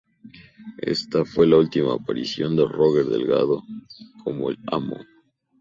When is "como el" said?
4.23-4.57